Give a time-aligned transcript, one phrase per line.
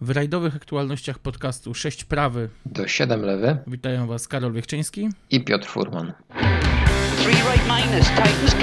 [0.00, 3.58] W rajdowych aktualnościach podcastu 6 prawy do 7 lewy.
[3.66, 6.12] witają Was Karol Wiechczyński i Piotr Furman.
[7.22, 8.54] Three right minus, Titans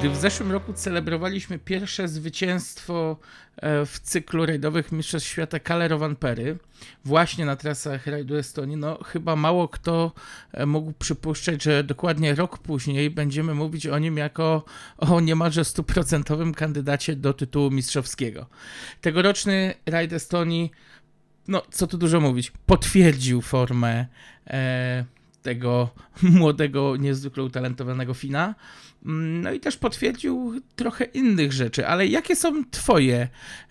[0.00, 3.16] Gdy w zeszłym roku celebrowaliśmy pierwsze zwycięstwo
[3.56, 6.58] e, w cyklu rajdowych Mistrzostw Świata Kalerowan Pery,
[7.04, 10.12] właśnie na trasach rajdu Estonii, no chyba mało kto
[10.52, 14.64] e, mógł przypuszczać, że dokładnie rok później będziemy mówić o nim jako
[14.98, 18.46] o niemalże stuprocentowym kandydacie do tytułu mistrzowskiego.
[19.00, 20.70] Tegoroczny rajd Estonii,
[21.48, 24.06] no co tu dużo mówić, potwierdził formę
[24.46, 25.04] e,
[25.42, 25.90] tego
[26.22, 28.54] młodego, niezwykle utalentowanego Fina.
[29.02, 33.28] No i też potwierdził trochę innych rzeczy, ale jakie są Twoje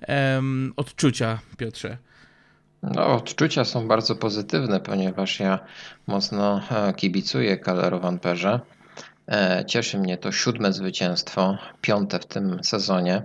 [0.08, 1.98] um, odczucia, Piotrze?
[2.84, 5.60] No, odczucia są bardzo pozytywne, ponieważ ja
[6.08, 8.60] mocno e, kibicuję Kalero Wamperze.
[9.28, 13.24] E, cieszy mnie to siódme zwycięstwo, piąte w tym sezonie.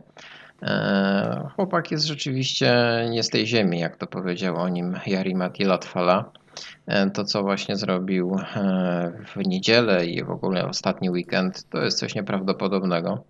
[0.62, 2.74] E, chłopak jest rzeczywiście
[3.10, 6.30] nie z tej ziemi, jak to powiedział o nim Jari Mati Latfala.
[6.86, 11.98] E, to, co właśnie zrobił e, w niedzielę i w ogóle ostatni weekend, to jest
[11.98, 13.24] coś nieprawdopodobnego.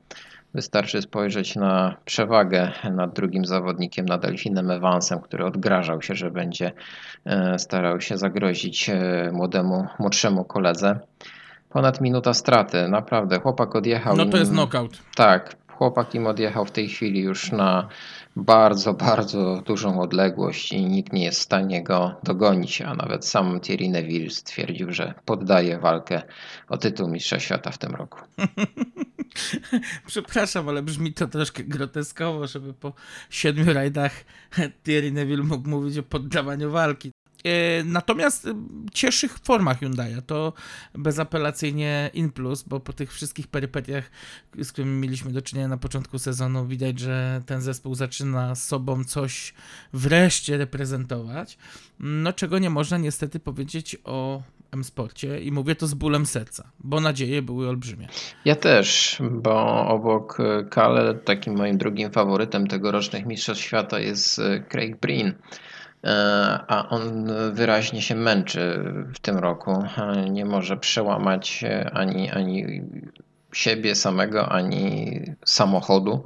[0.54, 6.72] Wystarczy spojrzeć na przewagę nad drugim zawodnikiem, nad Delfinem Evansem, który odgrażał się, że będzie
[7.24, 8.90] e, starał się zagrozić
[9.32, 11.00] młodemu, młodszemu koledze.
[11.70, 13.40] Ponad minuta straty, naprawdę.
[13.40, 14.16] Chłopak odjechał.
[14.16, 14.98] No to jest knockout.
[15.16, 17.88] Tak, chłopak im odjechał w tej chwili już na
[18.36, 23.60] bardzo, bardzo dużą odległość i nikt nie jest w stanie go dogonić, a nawet sam
[23.60, 26.22] Thierry Neville stwierdził, że poddaje walkę
[26.68, 28.18] o tytuł Mistrza Świata w tym roku.
[30.06, 32.92] Przepraszam, ale brzmi to troszkę groteskowo, żeby po
[33.30, 34.12] siedmiu rajdach
[34.84, 37.13] Thierry Neville mógł mówić o poddawaniu walki.
[37.44, 38.54] E, natomiast e,
[38.92, 40.52] cieszy formach Hyundai'a, to
[40.94, 44.10] bezapelacyjnie in plus, bo po tych wszystkich perypetiach,
[44.58, 49.54] z którymi mieliśmy do czynienia na początku sezonu, widać, że ten zespół zaczyna sobą coś
[49.92, 51.58] wreszcie reprezentować,
[52.00, 57.00] no czego nie można niestety powiedzieć o M-Sporcie i mówię to z bólem serca, bo
[57.00, 58.08] nadzieje były olbrzymie.
[58.44, 60.38] Ja też, bo obok
[60.70, 65.34] Kale takim moim drugim faworytem tegorocznych Mistrzostw Świata jest Craig Breen
[66.68, 68.84] a on wyraźnie się męczy
[69.14, 69.84] w tym roku.
[69.98, 72.82] E, nie może przełamać ani, ani
[73.52, 76.24] siebie samego, ani samochodu,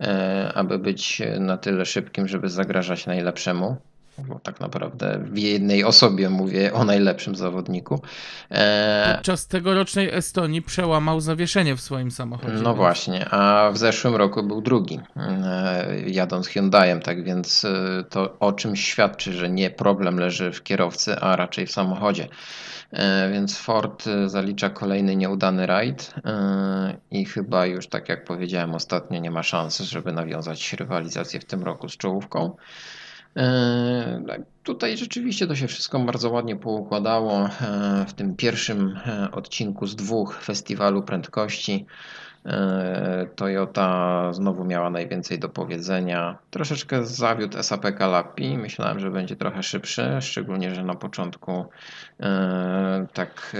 [0.00, 3.76] e, aby być na tyle szybkim, żeby zagrażać najlepszemu
[4.18, 8.02] bo tak naprawdę w jednej osobie mówię o najlepszym zawodniku.
[8.50, 9.14] E...
[9.14, 12.52] Podczas tegorocznej Estonii przełamał zawieszenie w swoim samochodzie.
[12.52, 12.76] No więc...
[12.76, 18.52] właśnie, a w zeszłym roku był drugi, e, jadąc Hyundaiem, tak więc e, to o
[18.52, 22.28] czym świadczy, że nie problem leży w kierowcy, a raczej w samochodzie.
[22.90, 26.14] E, więc Ford zalicza kolejny nieudany rajd
[27.10, 31.62] i chyba już tak jak powiedziałem ostatnio nie ma szans, żeby nawiązać rywalizację w tym
[31.62, 32.56] roku z czołówką.
[33.36, 37.48] E, tak, tutaj rzeczywiście to się wszystko bardzo ładnie poukładało e,
[38.08, 41.86] w tym pierwszym e, odcinku z dwóch festiwalu prędkości.
[43.36, 46.38] Toyota znowu miała najwięcej do powiedzenia.
[46.50, 48.58] Troszeczkę zawiódł SAP Kalapi.
[48.58, 51.66] Myślałem, że będzie trochę szybszy, szczególnie, że na początku
[53.12, 53.56] tak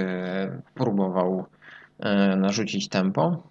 [0.74, 1.46] próbował
[2.36, 3.42] narzucić tempo,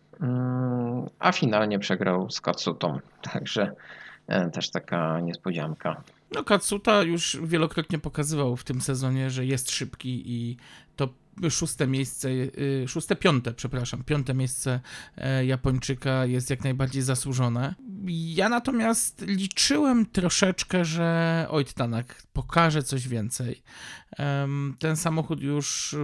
[1.20, 3.00] a finalnie przegrał z Katsutą.
[3.34, 3.72] Także
[4.54, 6.04] też taka niespodzianka.
[6.32, 10.58] No Katsuta już wielokrotnie pokazywał w tym sezonie, że jest szybki i
[10.96, 11.10] to
[11.50, 14.80] szóste miejsce, y, szóste, piąte, przepraszam, piąte miejsce
[15.18, 17.76] e, Japończyka jest jak najbardziej zasłużone.
[18.08, 23.62] Ja natomiast liczyłem troszeczkę, że Oit-Tanak pokaże coś więcej.
[24.80, 25.96] Ten samochód już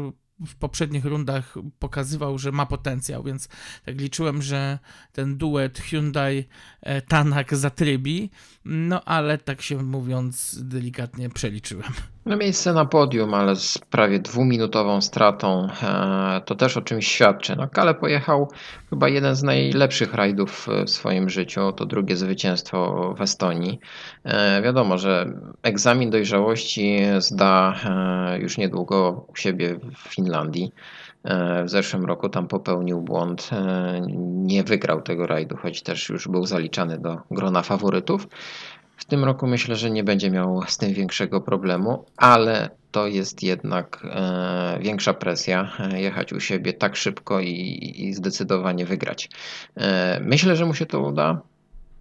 [0.45, 3.47] w poprzednich rundach pokazywał, że ma potencjał, więc
[3.85, 4.79] tak liczyłem, że
[5.11, 8.29] ten duet Hyundai-Tanak zatrybi,
[8.65, 11.93] no ale tak się mówiąc delikatnie przeliczyłem.
[12.27, 17.55] No miejsce na podium, ale z prawie dwuminutową stratą, e, to też o czymś świadczy.
[17.55, 18.49] No Kale pojechał
[18.89, 23.79] chyba jeden z najlepszych rajdów w swoim życiu, to drugie zwycięstwo w Estonii.
[24.23, 25.33] E, wiadomo, że
[25.63, 30.71] egzamin dojrzałości zda e, już niedługo u siebie w Finlandii.
[31.65, 33.49] W zeszłym roku tam popełnił błąd,
[34.27, 38.27] nie wygrał tego rajdu, choć też już był zaliczany do grona faworytów.
[38.97, 43.43] W tym roku myślę, że nie będzie miał z tym większego problemu, ale to jest
[43.43, 49.29] jednak e, większa presja e, jechać u siebie tak szybko i, i zdecydowanie wygrać.
[49.75, 51.41] E, myślę, że mu się to uda.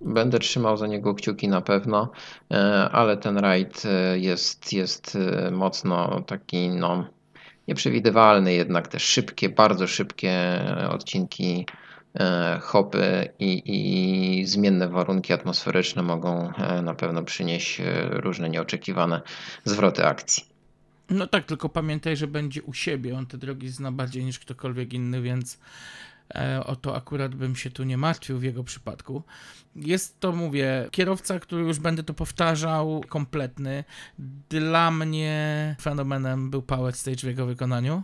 [0.00, 2.10] Będę trzymał za niego kciuki na pewno,
[2.50, 2.56] e,
[2.93, 7.06] ale ten rajd e, jest, jest e, mocno taki no,
[7.69, 10.60] nieprzewidywalny, jednak te szybkie, bardzo szybkie
[10.90, 11.66] odcinki
[12.60, 16.52] hopy i, i zmienne warunki atmosferyczne mogą
[16.82, 17.80] na pewno przynieść
[18.10, 19.20] różne nieoczekiwane
[19.64, 20.44] zwroty akcji.
[21.10, 23.18] No tak, tylko pamiętaj, że będzie u siebie.
[23.18, 25.58] On te drogi zna bardziej niż ktokolwiek inny, więc
[26.34, 29.22] E, o to akurat bym się tu nie martwił w jego przypadku.
[29.76, 33.84] Jest to, mówię, kierowca, który już będę to powtarzał, kompletny.
[34.48, 38.02] Dla mnie fenomenem był Power Stage w jego wykonaniu,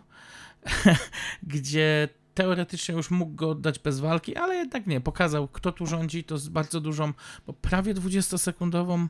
[1.42, 5.00] gdzie teoretycznie już mógł go oddać bez walki, ale jednak nie.
[5.00, 7.12] Pokazał, kto tu rządzi, to z bardzo dużą,
[7.46, 9.06] bo prawie 20-sekundową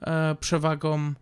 [0.00, 1.14] e, przewagą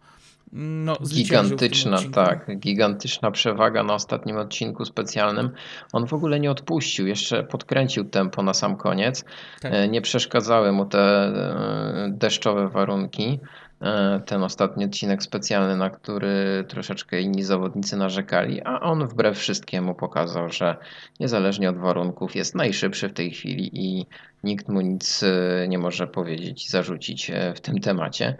[0.52, 5.50] no, gigantyczna, tak, gigantyczna przewaga na ostatnim odcinku specjalnym.
[5.92, 9.24] On w ogóle nie odpuścił, jeszcze podkręcił tempo na sam koniec.
[9.60, 9.72] Tak.
[9.74, 13.40] E, nie przeszkadzały mu te e, deszczowe warunki.
[13.80, 19.94] E, ten ostatni odcinek specjalny, na który troszeczkę inni zawodnicy narzekali, a on wbrew wszystkiemu
[19.94, 20.76] pokazał, że
[21.20, 24.06] niezależnie od warunków jest najszybszy w tej chwili i
[24.44, 28.36] nikt mu nic e, nie może powiedzieć, zarzucić e, w tym temacie.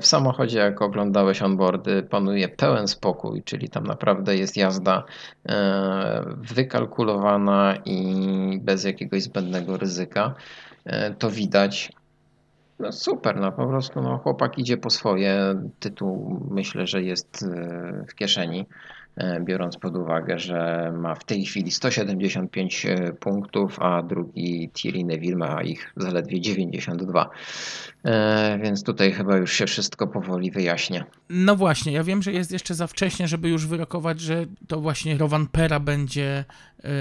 [0.00, 5.04] W samochodzie, jak oglądałeś onboardy, panuje pełen spokój, czyli tam naprawdę jest jazda
[6.36, 10.34] wykalkulowana i bez jakiegoś zbędnego ryzyka.
[11.18, 11.92] To widać.
[12.78, 15.54] No super, no po prostu no, chłopak idzie po swoje.
[15.80, 18.66] Tytuł myślę, że jest e, w kieszeni.
[19.16, 25.04] E, biorąc pod uwagę, że ma w tej chwili 175 e, punktów, a drugi Thierry
[25.04, 27.30] Neville ma ich zaledwie 92.
[28.04, 31.04] E, więc tutaj chyba już się wszystko powoli wyjaśnia.
[31.30, 35.18] No właśnie, ja wiem, że jest jeszcze za wcześnie, żeby już wyrokować, że to właśnie
[35.18, 36.44] Rowan Pera będzie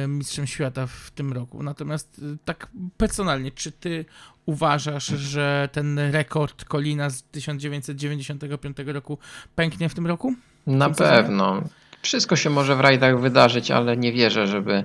[0.07, 1.63] mistrzem świata w tym roku.
[1.63, 2.67] Natomiast tak
[2.97, 4.05] personalnie, czy ty
[4.45, 9.17] uważasz, że ten rekord Kolina z 1995 roku
[9.55, 10.33] pęknie w tym roku?
[10.67, 11.63] Na pewno.
[12.03, 14.83] Wszystko się może w rajdach wydarzyć, ale nie wierzę, żeby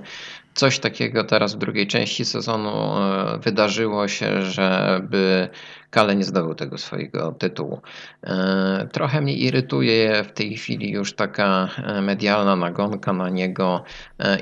[0.59, 5.49] coś takiego teraz w drugiej części sezonu e, wydarzyło się, żeby
[5.89, 7.81] Kale nie zdobył tego swojego tytułu.
[8.23, 13.83] E, trochę mnie irytuje w tej chwili już taka e, medialna nagonka na niego,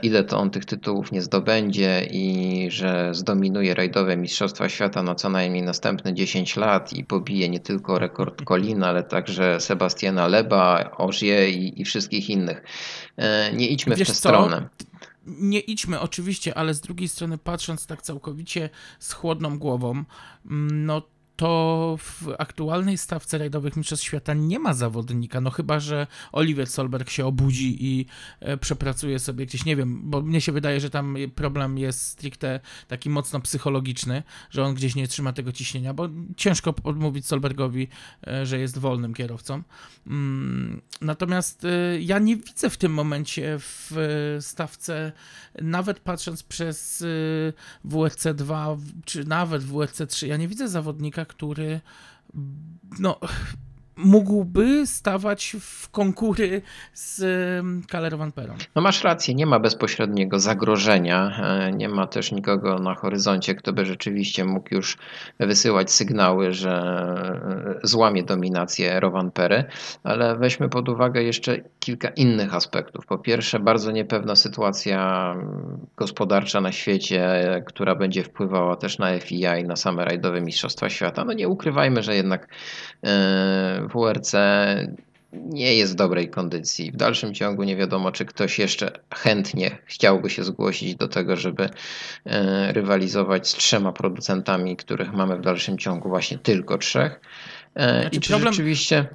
[0.03, 5.29] ile to on tych tytułów nie zdobędzie i że zdominuje rajdowe Mistrzostwa Świata na co
[5.29, 11.49] najmniej następne 10 lat i pobije nie tylko rekord Kolina, ale także Sebastiana Leba, Ożie
[11.49, 12.63] i, i wszystkich innych.
[13.53, 14.19] Nie idźmy Wiesz w tę co?
[14.19, 14.69] stronę
[15.27, 18.69] nie idźmy oczywiście, ale z drugiej strony patrząc tak całkowicie
[18.99, 19.91] z chłodną głową,
[20.45, 21.01] mm, no
[21.37, 27.09] to w aktualnej stawce rajdowych Mistrzostw Świata nie ma zawodnika, no chyba, że Oliver Solberg
[27.09, 28.05] się obudzi i
[28.39, 32.59] e, przepracuje sobie gdzieś, nie wiem, bo mnie się wydaje, że tam problem jest stricte
[32.87, 37.87] taki mocno psychologiczny, że on gdzieś nie trzyma tego ciśnienia, bo ciężko odmówić Solbergowi,
[38.27, 39.63] e, że jest wolnym kierowcą.
[40.07, 45.11] Mm, natomiast e, ja nie widzę w tym momencie w stawce,
[45.61, 47.05] nawet patrząc przez
[47.83, 51.81] WRC 2, czy nawet WRC 3, ja nie widzę zawodnika, który
[52.99, 53.19] no,
[53.97, 56.61] mógłby stawać w konkury
[56.93, 57.23] z
[57.87, 58.57] Kaler Van Peron.
[58.75, 63.73] No masz rację, nie ma bezpośredniego zagrożenia, e, nie ma też nikogo na horyzoncie, kto
[63.73, 64.97] by rzeczywiście mógł już
[65.39, 68.99] wysyłać sygnały, że e, złamie dominację
[69.33, 69.63] Pery,
[70.03, 73.05] ale weźmy pod uwagę jeszcze kilka innych aspektów.
[73.05, 75.33] Po pierwsze, bardzo niepewna sytuacja
[75.97, 81.25] gospodarcza na świecie, która będzie wpływała też na FIA i na same rajdowe Mistrzostwa Świata.
[81.25, 82.47] No nie ukrywajmy, że jednak
[83.03, 84.33] e, WRC
[85.33, 86.91] nie jest w dobrej kondycji.
[86.91, 91.69] W dalszym ciągu nie wiadomo, czy ktoś jeszcze chętnie chciałby się zgłosić do tego, żeby
[92.25, 97.19] e, rywalizować z trzema producentami, których mamy w dalszym ciągu właśnie tylko trzech.
[97.75, 98.53] Znaczy I czy problem...
[98.53, 99.07] rzeczywiście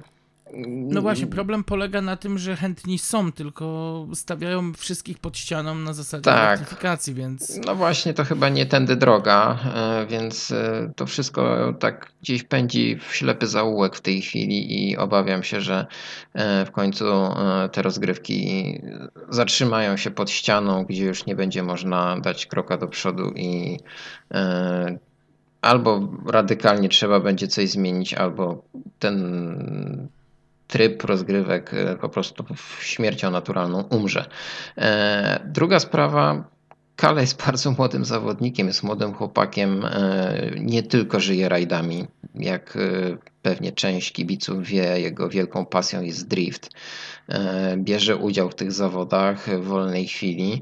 [0.65, 5.93] no właśnie, problem polega na tym, że chętni są, tylko stawiają wszystkich pod ścianą na
[5.93, 6.59] zasadzie tak.
[6.59, 7.59] ratyfikacji, więc...
[7.65, 12.99] No właśnie, to chyba nie tędy droga, e, więc e, to wszystko tak gdzieś pędzi
[13.09, 15.85] w ślepy zaułek w tej chwili i obawiam się, że
[16.33, 17.05] e, w końcu
[17.71, 18.81] te rozgrywki
[19.29, 23.79] zatrzymają się pod ścianą, gdzie już nie będzie można dać kroka do przodu i
[25.61, 28.63] albo radykalnie trzeba będzie coś zmienić, albo
[28.99, 30.09] ten
[30.73, 32.45] tryb rozgrywek e, po prostu
[32.81, 34.25] śmiercią naturalną umrze.
[34.77, 36.43] E, druga sprawa,
[36.95, 42.77] Kale jest bardzo młodym zawodnikiem, jest młodym chłopakiem, e, nie tylko żyje rajdami, jak
[43.41, 46.69] pewnie część kibiców wie, jego wielką pasją jest drift.
[47.77, 50.61] Bierze udział w tych zawodach w wolnej chwili.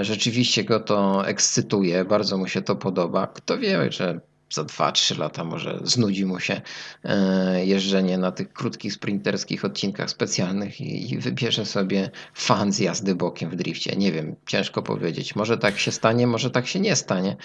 [0.00, 3.26] Rzeczywiście go to ekscytuje, bardzo mu się to podoba.
[3.26, 4.20] Kto wie, że
[4.50, 6.60] za 2-3 lata może znudzi mu się
[7.04, 13.14] e, jeżdżenie na tych krótkich sprinterskich odcinkach specjalnych i, i wybierze sobie fan z jazdy
[13.14, 13.96] bokiem w drifcie.
[13.96, 15.36] Nie wiem, ciężko powiedzieć.
[15.36, 17.36] Może tak się stanie, może tak się nie stanie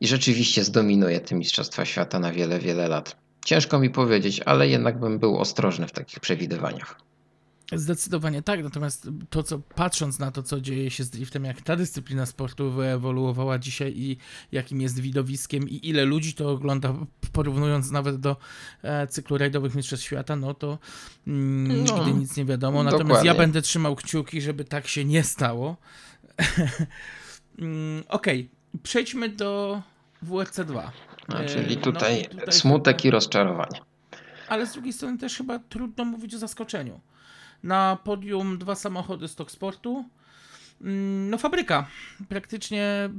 [0.00, 3.16] i rzeczywiście zdominuje te Mistrzostwa Świata na wiele, wiele lat.
[3.44, 7.07] Ciężko mi powiedzieć, ale jednak bym był ostrożny w takich przewidywaniach.
[7.72, 11.76] Zdecydowanie tak, natomiast to, co patrząc na to, co dzieje się z driftem, jak ta
[11.76, 14.16] dyscyplina sportu wyewoluowała dzisiaj i
[14.52, 16.94] jakim jest widowiskiem i ile ludzi to ogląda,
[17.32, 18.36] porównując nawet do
[18.82, 20.78] e, cyklu rajdowych Mistrzostw Świata, no to
[21.26, 22.82] mm, No, nigdy nic nie wiadomo.
[22.82, 23.26] Natomiast dokładnie.
[23.28, 25.76] ja będę trzymał kciuki, żeby tak się nie stało.
[27.58, 28.50] mm, Okej,
[28.82, 29.82] przejdźmy do
[30.22, 30.92] WRC 2.
[31.28, 33.80] No, E, czyli no tutaj, i tutaj smutek i rozczarowanie.
[34.48, 37.00] ale z drugiej strony też chyba trudno mówić o zaskoczeniu.
[37.62, 40.04] Na podium dwa samochody Stock Sportu.
[40.80, 41.86] Mm, No fabryka.
[42.28, 43.10] Praktycznie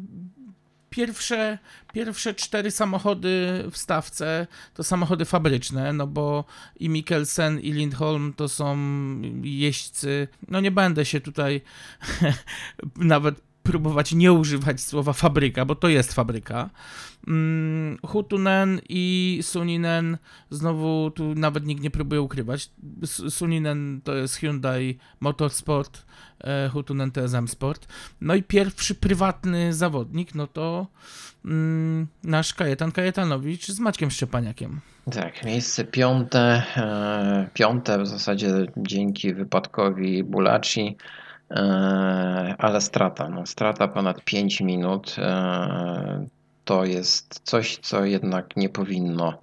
[0.89, 1.57] pierwsze,
[1.93, 6.45] pierwsze cztery samochody w stawce to samochody fabryczne, no bo
[6.79, 8.77] i Mikkelsen i Lindholm to są
[9.43, 10.27] jeźdźcy.
[10.47, 11.61] No nie będę się tutaj
[12.95, 16.69] nawet próbować nie używać słowa fabryka, bo to jest fabryka.
[17.27, 20.17] Mm, Hutunen i Suninen,
[20.49, 22.69] znowu tu nawet nikt nie próbuje ukrywać.
[23.29, 26.05] Suninen to jest Hyundai Motorsport,
[26.43, 27.87] e, Hutunen to jest M-Sport.
[28.21, 30.87] No i pierwszy prywatny zawodnik, no to
[31.45, 34.79] mm, nasz Kajetan Kajetanowicz z Maćkiem Szczepaniakiem.
[35.11, 40.97] Tak, miejsce piąte, e, piąte w zasadzie dzięki wypadkowi Bulaci,
[42.57, 46.27] ale strata, no strata ponad 5 minut e,
[46.65, 49.39] to jest coś, co jednak nie powinno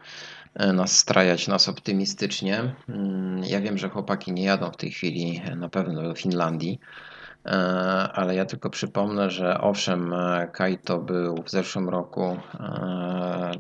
[0.55, 2.75] e, nas strajać, nas optymistycznie.
[2.89, 6.81] Mm, Ja wiem, że chłopaki nie jadą w tej chwili e, na pewno do Finlandii,
[7.47, 7.51] e,
[8.15, 12.25] ale ja tylko przypomnę, że owszem, e, Kaito był w zeszłym roku
[12.61, 13.51] e,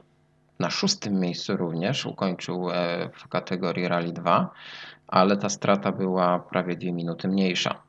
[0.58, 4.50] na szóstym miejscu również, ukończył e, w kategorii Rally 2,
[5.08, 7.85] ale ta strata była prawie dwie minuty mniejsza.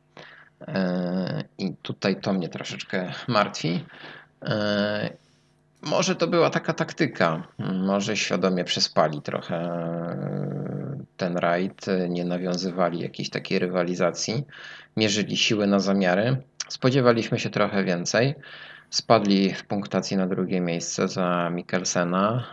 [0.61, 3.85] E, I tutaj to mnie troszeczkę martwi.
[4.43, 5.09] E,
[5.81, 13.29] Może to była taka taktyka, może świadomie przespali trochę e, ten rajd, nie nawiązywali jakiejś
[13.29, 14.45] takiej rywalizacji,
[14.97, 16.37] mierzyli siły na zamiary.
[16.69, 18.35] Spodziewaliśmy się trochę więcej.
[18.89, 22.43] Spadli w punktacji na drugie miejsce za Mikkelsena.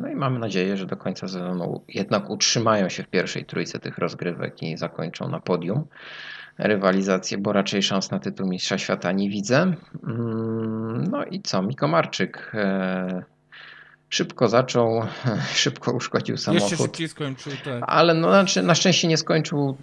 [0.00, 3.98] No i mamy nadzieję, że do końca sezonu jednak utrzymają się w pierwszej trójce tych
[3.98, 5.86] rozgrywek i zakończą na podium
[6.58, 9.74] rywalizację, bo raczej szans na tytuł Mistrza Świata nie widzę.
[10.06, 11.62] Mm, No i co?
[11.62, 13.22] Mikomarczyk e,
[14.08, 15.02] szybko zaczął,
[15.54, 16.78] szybko uszkodził Jeszcze samochód.
[16.78, 17.82] szybciej skończył, tak.
[17.86, 19.76] Ale no, znaczy, na szczęście nie skończył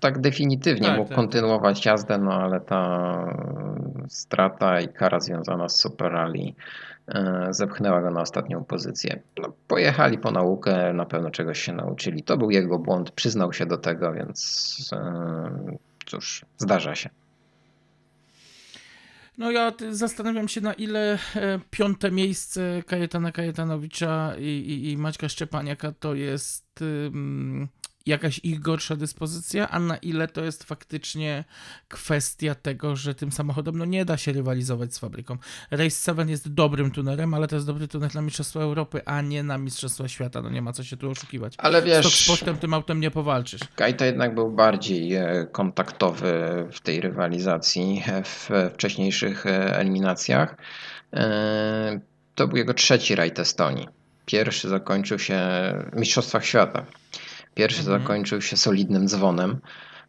[0.00, 1.16] tak definitywnie, Tak, mógł tak.
[1.16, 3.34] kontynuować jazdę, no ale ta
[4.08, 6.52] strata i kara związana z Super Rally
[7.08, 9.20] e, zepchnęła go na ostatnią pozycję.
[9.42, 12.22] No, pojechali po naukę, na pewno czegoś się nauczyli.
[12.22, 15.50] To był jego błąd, przyznał się do tego, więc e,
[16.10, 17.10] cóż, zdarza się.
[19.38, 25.28] No ja zastanawiam się na ile e, piąte miejsce Kajetana Kajetanowicza i, i, i Maćka
[25.28, 26.84] Szczepaniaka to jest
[28.08, 31.44] jakaś ich gorsza dyspozycja, a na ile to jest faktycznie
[31.88, 35.36] kwestia tego, że tym samochodem no nie da się rywalizować z fabryką.
[35.70, 39.42] Race 7 jest dobrym tunerem, ale to jest dobry tuner na Mistrzostwa Europy, a nie
[39.42, 40.42] na Mistrzostwa Świata.
[40.42, 41.54] No nie ma co się tu oszukiwać.
[41.58, 43.60] Ale Z wiesz, Sportem tym autem nie powalczysz.
[43.76, 46.32] Kajta jednak był bardziej e, kontaktowy
[46.72, 50.56] w tej rywalizacji e, w wcześniejszych e, eliminacjach.
[52.34, 53.88] To był jego trzeci rajd Estonii.
[54.26, 55.38] Pierwszy zakończył się
[55.92, 56.86] w Mistrzostwach Świata.
[57.58, 58.00] Pierwszy Mhm.
[58.00, 59.58] zakończył się solidnym dzwonem,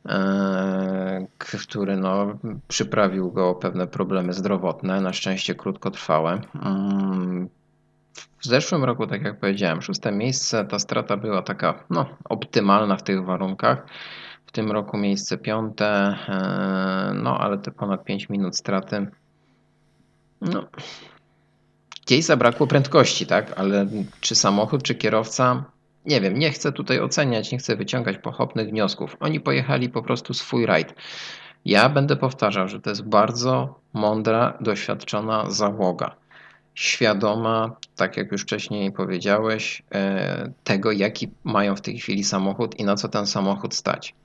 [0.09, 6.41] e, który no, przyprawił go o pewne problemy zdrowotne, na szczęście krótkotrwałe.
[6.63, 7.49] Mm,
[8.39, 13.03] w zeszłym roku, tak jak powiedziałem, szóste miejsce, ta strata była taka no, optymalna w
[13.03, 13.85] tych warunkach.
[14.45, 19.07] W tym roku miejsce piąte, e, no ale te ponad 5 minut straty.
[20.41, 20.63] No,
[22.05, 23.59] gdzieś zabrakło prędkości, tak?
[23.59, 23.87] Ale
[24.21, 25.63] czy samochód, czy kierowca?
[26.05, 29.17] Nie wiem, nie chcę tutaj oceniać, nie chcę wyciągać pochopnych wniosków.
[29.19, 30.93] Oni pojechali po prostu swój rajd.
[31.65, 36.15] Ja będę powtarzał, że to jest bardzo mądra, doświadczona załoga
[36.79, 42.83] świadoma, tak jak już wcześniej powiedziałeś, e, tego, jaki mają w tej chwili samochód i
[42.83, 44.15] na co ten samochód stać.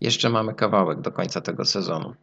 [0.00, 2.14] Jeszcze mamy kawałek do końca tego sezonu.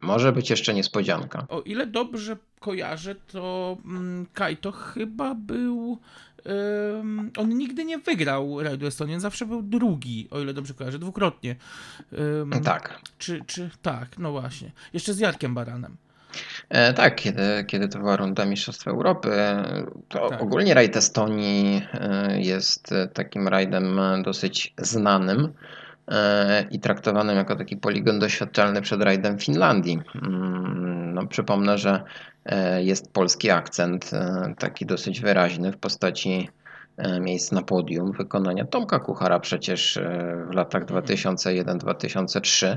[0.00, 1.46] Może być jeszcze niespodzianka.
[1.48, 5.98] O ile dobrze kojarzę, to mm, Kaito chyba był.
[6.46, 10.98] Ym, on nigdy nie wygrał Rajdu Estonii, on zawsze był drugi, o ile dobrze kojarzę,
[10.98, 11.56] dwukrotnie.
[12.12, 13.00] Ym, Tak.
[13.18, 14.70] Czy, czy tak, no właśnie.
[14.92, 15.96] Jeszcze z Jarkiem Baranem.
[16.68, 19.30] E, tak, kiedy, kiedy to była runda Mistrzostw Europy,
[20.08, 20.42] to Tak.
[20.42, 25.52] ogólnie rajd Estonii e, jest e, takim rajdem e, dosyć znanym
[26.70, 29.98] i traktowanym jako taki poligon doświadczalny przed rajdem Finlandii.
[30.22, 32.02] Mm, No, przypomnę, że
[32.44, 36.48] e, jest polski akcent, e, taki dosyć wyraźny w postaci
[36.96, 39.98] e, miejsc na podium wykonania Tomka Kuchara przecież
[40.50, 42.76] w latach 2001-2003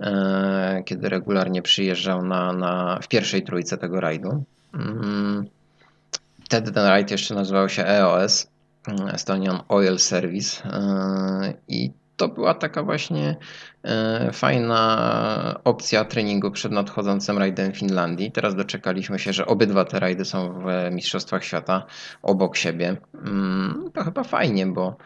[0.00, 4.44] e, kiedy regularnie przyjeżdżał na, na, w pierwszej trójce tego rajdu.
[4.74, 5.46] Mm,
[6.44, 8.46] Wtedy ten rajd jeszcze nazywał się EOS,
[9.12, 10.62] Estonian Oil Service
[11.68, 13.36] i to była taka właśnie
[13.82, 18.32] e, fajna opcja treningu przed nadchodzącym rajdem Finlandii.
[18.32, 21.86] Teraz doczekaliśmy się, że obydwa te rajdy są w Mistrzostwach Świata
[22.22, 22.96] obok siebie.
[23.14, 24.96] Mm, To chyba fajnie, bo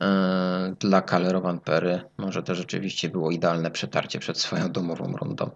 [0.00, 5.50] e, dla Kalerowan Pery może to rzeczywiście było idealne przetarcie przed swoją domową rundą.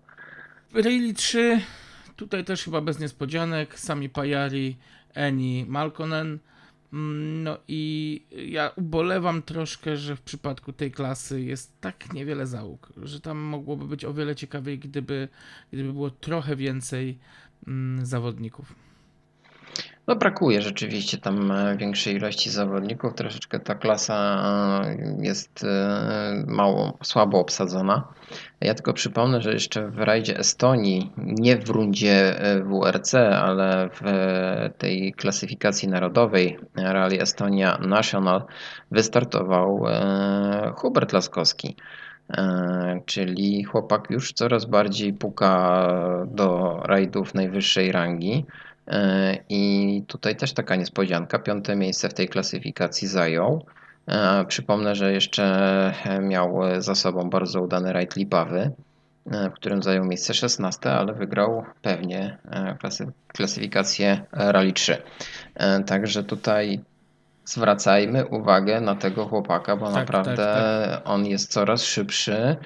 [0.74, 1.60] Rally 3,
[2.16, 4.76] tutaj też chyba bez niespodzianek, sami Pajari,
[5.14, 6.38] Eni, Malkonen.
[6.92, 12.92] Mm, No i ja ubolewam troszkę, że w przypadku tej klasy jest tak niewiele załóg,
[13.02, 15.28] że tam mogłoby być o wiele ciekawiej, gdyby,
[15.72, 17.18] gdyby było trochę więcej
[17.66, 18.87] mm, zawodników.
[20.08, 23.14] No brakuje rzeczywiście tam e, większej ilości zawodników.
[23.14, 24.42] Troszeczkę ta klasa
[24.84, 28.08] e, jest e, mało, słabo obsadzona.
[28.60, 34.02] Ja tylko przypomnę, że jeszcze w rajdzie Estonii, nie w rundzie WRC, ale w
[34.78, 38.42] tej klasyfikacji narodowej Rally Estonia National
[38.90, 39.84] wystartował
[40.76, 41.76] Hubert Laskowski.
[43.06, 45.86] Czyli chłopak już coraz bardziej puka
[46.26, 48.46] do rajdów najwyższej rangi.
[48.88, 51.38] E, I tutaj też taka niespodzianka.
[51.38, 53.66] Piąte miejsce w tej klasyfikacji zajął.
[54.06, 55.44] E, Przypomnę, że jeszcze
[56.04, 58.70] e, miał za sobą bardzo udany rajd Lipawy,
[59.26, 62.38] w którym zajął miejsce 16, ale wygrał pewnie
[62.80, 65.02] klasy, klasyfikację Rally 3.
[65.54, 66.80] E, Także tutaj
[67.44, 72.56] zwracajmy uwagę na tego chłopaka, bo Tak, naprawdę tak, on jest coraz szybszy.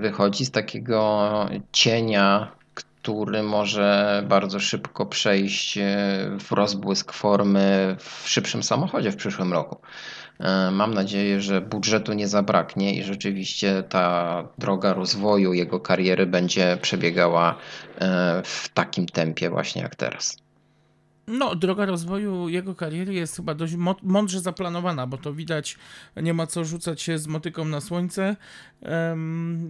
[0.00, 1.30] Wychodzi z takiego
[1.72, 2.52] cienia,
[3.08, 5.86] który może bardzo szybko przejść e,
[6.40, 9.80] w rozbłysk formy w szybszym samochodzie w przyszłym roku.
[10.40, 16.78] E, Mam nadzieję, że budżetu nie zabraknie i rzeczywiście ta droga rozwoju jego kariery będzie
[16.82, 17.54] przebiegała
[18.00, 20.47] e, w takim tempie właśnie jak teraz.
[21.28, 25.78] No, droga rozwoju jego kariery jest chyba dość mądrze zaplanowana, bo to widać,
[26.16, 28.36] nie ma co rzucać się z motyką na słońce.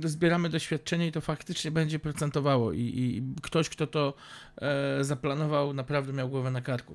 [0.04, 2.72] Zbieramy doświadczenie i to faktycznie będzie procentowało.
[2.72, 4.14] I, i ktoś, kto to
[4.56, 6.94] e, zaplanował, naprawdę miał głowę na karku.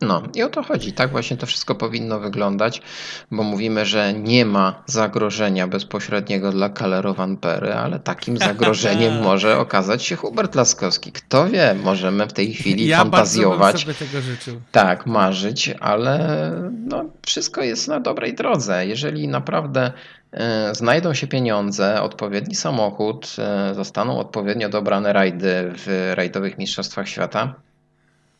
[0.00, 0.92] No i o to chodzi.
[0.92, 2.82] Tak właśnie to wszystko powinno wyglądać,
[3.30, 10.02] bo mówimy, że nie ma zagrożenia bezpośredniego dla Kalerowan Pery, ale takim zagrożeniem może okazać
[10.02, 11.12] się Hubert Laskowski.
[11.12, 13.80] Kto wie, możemy w tej chwili ja bardzo bym fantazjować.
[13.80, 14.60] sobie tego życzył.
[14.72, 16.50] Tak, marzyć, ale
[16.86, 18.86] no, wszystko jest na dobrej drodze.
[18.86, 19.92] Jeżeli naprawdę
[20.32, 27.54] e, znajdą się pieniądze, odpowiedni samochód, e, zostaną odpowiednio dobrane rajdy w rajdowych mistrzostwach świata,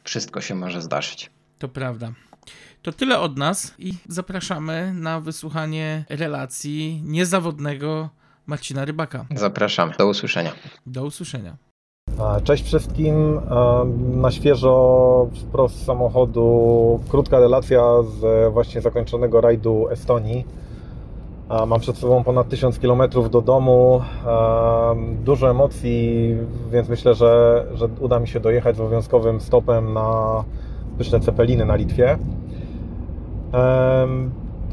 [0.04, 1.30] wszystko się może zdarzyć.
[1.62, 2.12] To prawda.
[2.82, 8.08] To tyle od nas i zapraszamy na wysłuchanie relacji niezawodnego
[8.46, 9.26] Marcina Rybaka.
[9.34, 9.92] Zapraszam.
[9.98, 10.52] Do usłyszenia.
[10.86, 11.56] Do usłyszenia.
[12.44, 13.40] Cześć wszystkim.
[14.20, 20.46] Na świeżo wprost z samochodu krótka relacja z właśnie zakończonego rajdu Estonii.
[21.66, 24.02] Mam przed sobą ponad 1000 km do domu.
[25.24, 26.34] Dużo emocji,
[26.72, 30.44] więc myślę, że, że uda mi się dojechać z obowiązkowym stopem na
[31.02, 32.18] pyszne cepeliny na Litwie.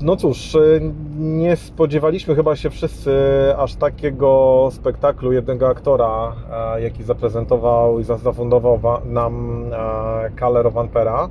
[0.02, 0.82] No cóż, y,
[1.20, 3.12] nie spodziewaliśmy chyba się wszyscy
[3.58, 6.34] aż takiego spektaklu jednego aktora,
[6.76, 11.30] e, jaki zaprezentował i za- zafundował wa- nam e, Kalle Rovanpera.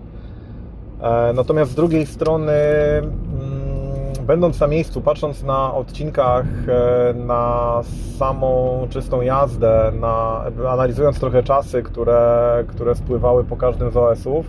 [1.02, 6.44] E, Natomiast z drugiej strony, mm, będąc na miejscu, patrząc na odcinkach,
[7.14, 7.80] na
[8.18, 14.46] samą czystą jazdę, na, analizując trochę czasy, które, które spływały po każdym z OS-ów,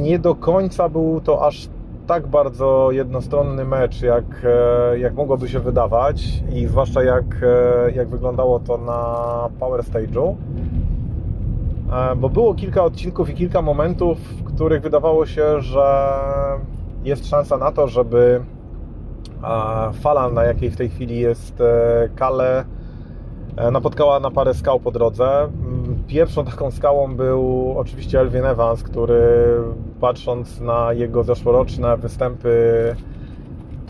[0.00, 1.68] Nie do końca był to aż
[2.06, 8.08] tak bardzo jednostronny mecz, jak, e, jak mogłoby się wydawać i zwłaszcza jak, e, jak
[8.08, 9.14] wyglądało to na
[9.60, 10.34] Power Stage'u.
[11.92, 16.12] E, Bo było kilka odcinków i kilka momentów, w których wydawało się, że
[17.04, 18.40] jest szansa na to, żeby
[19.44, 22.64] e, fala, na jakiej w tej chwili jest e, Kale,
[23.56, 25.48] e, napotkała na parę skał po drodze.
[26.08, 29.20] Pierwszą taką skałą był oczywiście Elvin Evans, który
[30.00, 32.48] patrząc na jego zeszłoroczne występy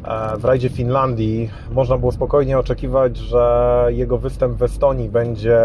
[0.04, 5.60] e, w rajdzie Finlandii, można było spokojnie oczekiwać, że jego występ w Estonii będzie,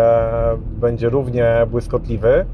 [0.79, 2.45] będzie równie błyskotliwy.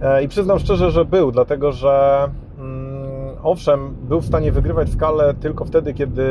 [0.00, 2.28] E, I przyznam szczerze, że był, dlatego że
[3.42, 6.24] owszem, był w stanie wygrywać skalę tylko wtedy, kiedy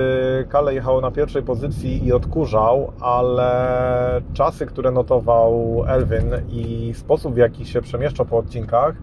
[0.50, 7.38] Kale jechało na pierwszej pozycji i odkurzał, ale czasy, które notował Elwin i sposób, w
[7.38, 8.96] jaki się przemieszczał po odcinkach,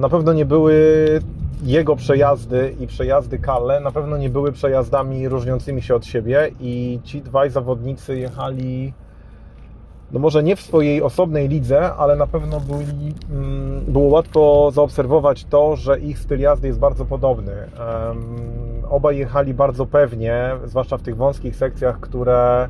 [0.00, 0.74] na pewno nie były
[1.64, 7.00] jego przejazdy i przejazdy Kalle, na pewno nie były przejazdami różniącymi się od siebie i
[7.04, 8.92] ci dwaj zawodnicy jechali
[10.12, 15.44] no może nie w swojej osobnej lidze, ale na pewno byli, mm, było łatwo zaobserwować
[15.44, 17.52] to, że ich styl jazdy jest bardzo podobny.
[18.90, 22.68] Obaj jechali bardzo pewnie, zwłaszcza w tych wąskich sekcjach, które,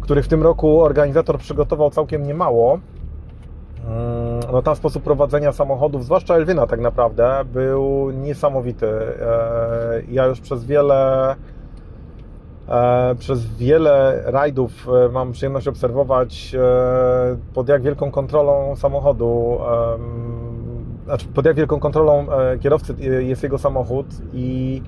[0.00, 2.78] których w tym roku organizator przygotował całkiem niemało.
[3.88, 8.86] Mm, No tam sposób prowadzenia samochodów, zwłaszcza Elwina tak naprawdę, był niesamowity.
[8.86, 11.34] E, Ja już przez wiele
[13.18, 19.58] Przez wiele rajdów e, mam przyjemność obserwować, e, pod jak wielką kontrolą samochodu,
[21.04, 24.82] znaczy pod jak wielką kontrolą e, kierowcy jest jego samochód i,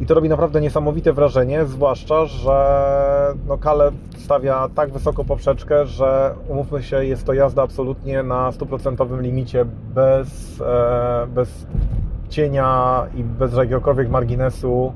[0.00, 6.34] i to robi naprawdę niesamowite wrażenie, zwłaszcza, że no Kale stawia tak wysoko poprzeczkę, że
[6.48, 11.66] umówmy się, jest to jazda absolutnie na stuprocentowym limicie, bez, e, bez
[12.28, 14.92] cienia i bez jakiegokolwiek marginesu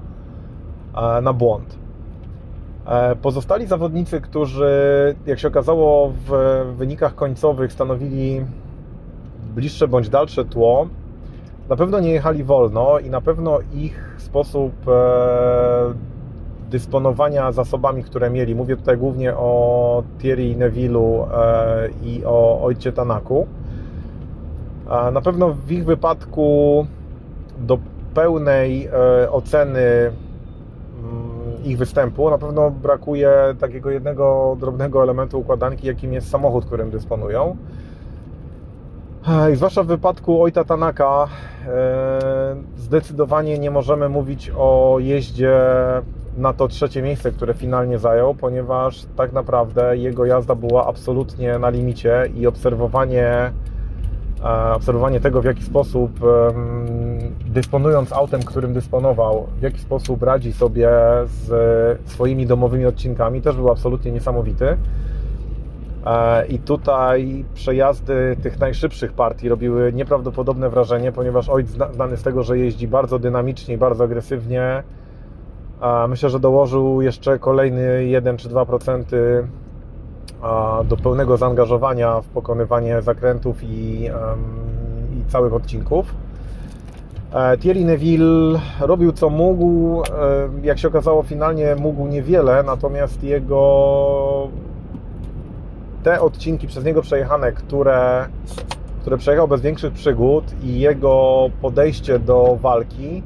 [0.96, 1.87] e, na błąd.
[2.88, 4.66] E, Pozostali zawodnicy, którzy,
[5.26, 6.30] jak się okazało, w
[6.76, 8.44] wynikach końcowych stanowili
[9.54, 10.88] bliższe bądź dalsze tło,
[11.68, 15.94] na pewno nie jechali wolno i na pewno ich sposób e,
[16.70, 23.46] dysponowania zasobami, które mieli, mówię tutaj głównie o Thierry Neville'u e, i o ojcie Tanaku,
[25.12, 26.86] na pewno w ich wypadku
[27.58, 27.78] do
[28.14, 28.88] pełnej
[29.30, 30.12] oceny
[31.64, 37.56] ich występu na pewno brakuje takiego jednego drobnego elementu układanki, jakim jest samochód, którym dysponują.
[39.28, 41.28] E, I zwłaszcza w wypadku Ojta Tanaka
[41.66, 45.60] e, zdecydowanie nie możemy mówić o jeździe
[46.36, 51.70] na to trzecie miejsce, które finalnie zajął, ponieważ tak naprawdę jego jazda była absolutnie na
[51.70, 53.52] limicie i obserwowanie,
[54.74, 56.20] obserwowanie tego, w jaki sposób
[57.46, 60.90] dysponując autem, którym dysponował, w jaki sposób radzi sobie
[61.26, 64.76] z swoimi domowymi odcinkami, też był absolutnie niesamowity.
[66.06, 72.22] E, I tutaj przejazdy tych najszybszych partii robiły nieprawdopodobne wrażenie, ponieważ ojciec zna- znany z
[72.22, 74.82] tego, że jeździ bardzo dynamicznie i bardzo agresywnie,
[75.80, 79.48] a myślę, że dołożył jeszcze kolejny 1 czy 2% a,
[80.84, 84.10] do pełnego zaangażowania w pokonywanie zakrętów i,
[85.16, 86.14] i całych odcinków.
[87.32, 90.04] E, Thierry Neville robił co mógł, e,
[90.62, 94.48] jak się okazało finalnie mógł niewiele, natomiast jego
[96.02, 98.26] te odcinki przez niego przejechane, które,
[99.00, 103.22] które przejechał bez większych przygód i jego podejście do walki,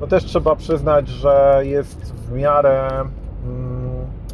[0.00, 3.08] no też trzeba przyznać, że jest w miarę mm,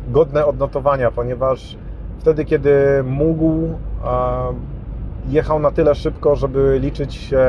[0.08, 1.76] godne odnotowania, ponieważ
[2.24, 3.68] wtedy, kiedy mógł,
[5.28, 7.46] jechał na tyle szybko, żeby liczyć się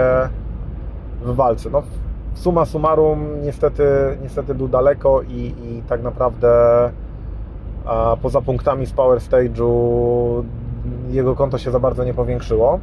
[1.24, 1.70] w walce.
[1.70, 1.84] No,
[2.34, 3.84] suma summarum niestety,
[4.24, 6.50] niestety był daleko i, i tak naprawdę
[8.22, 10.44] poza punktami z Power Stage'u
[11.10, 12.80] jego konto się za bardzo nie powiększyło.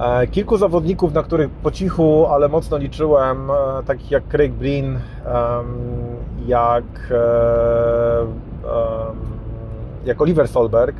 [0.00, 4.98] E, Kilku zawodników, na których po cichu, ale mocno liczyłem, e, takich jak Craig Breen,
[6.46, 8.58] jak, e,
[10.04, 10.96] jak Oliver Solberg,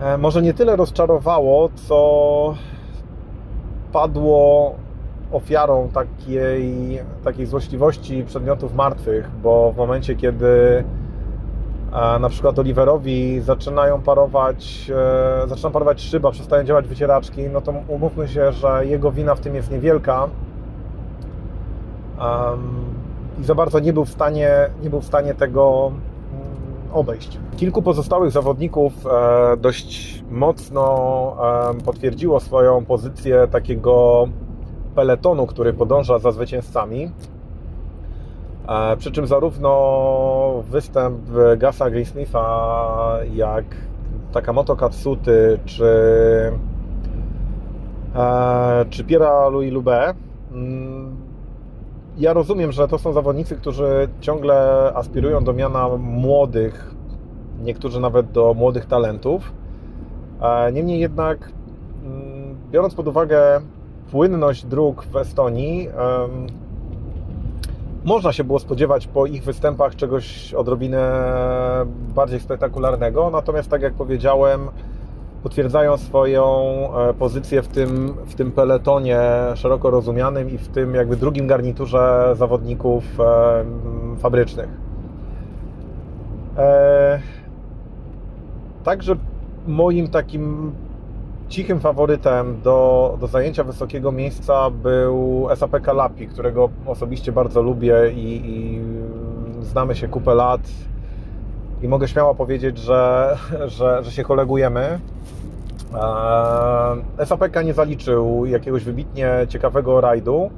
[0.00, 2.54] e, może nie tyle rozczarowało, co
[3.92, 4.74] padło
[5.32, 10.84] ofiarą takiej, takiej złośliwości przedmiotów martwych, bo w momencie, kiedy
[11.92, 14.90] e, na przykład Oliverowi zaczynają parować,
[15.44, 19.40] e, zaczyna parować szyba, przestają działać wycieraczki, no to umówmy się, że jego wina w
[19.40, 20.28] tym jest niewielka.
[23.40, 24.50] I za bardzo nie był w stanie,
[24.82, 25.92] nie był w stanie tego
[26.94, 27.38] obejść.
[27.56, 31.36] Kilku pozostałych zawodników e, dość mocno
[31.70, 34.24] e, potwierdziło swoją pozycję takiego
[34.94, 37.10] peletonu, który podąża za zwycięzcami.
[38.68, 41.20] E, Przy czym zarówno występ
[41.56, 43.64] Gasa Greensmitha, jak
[44.32, 45.92] Takamoto Katsuty, czy,
[48.90, 50.14] czy Piera Louis Lube,
[50.52, 51.16] mm,
[52.18, 56.94] ja rozumiem, że to są zawodnicy, którzy ciągle aspirują do miana młodych,
[57.62, 59.52] niektórzy nawet do młodych talentów.
[60.42, 61.38] E, Niemniej jednak,
[62.04, 63.60] mm, biorąc pod uwagę
[64.10, 65.88] płynność dróg w Estonii,
[68.04, 71.12] można się było spodziewać po ich występach czegoś odrobinę
[72.14, 74.68] bardziej spektakularnego, natomiast tak jak powiedziałem,
[75.44, 76.44] potwierdzają swoją
[76.96, 79.20] e, pozycję w tym, w tym peletonie
[79.54, 83.64] szeroko rozumianym i w tym jakby drugim garniturze zawodników e,
[84.18, 84.68] fabrycznych.
[86.58, 87.20] E,
[88.84, 89.16] Także
[89.66, 90.72] moim takim
[91.48, 98.42] cichym faworytem do, do zajęcia wysokiego miejsca był SAP Kalapi, którego osobiście bardzo lubię i,
[98.44, 98.80] i
[99.64, 100.60] znamy się kupę lat
[101.82, 105.00] i mogę śmiało powiedzieć, że, że, że się kolegujemy.
[105.94, 110.50] Eee, SAPK nie zaliczył jakiegoś wybitnie ciekawego rajdu,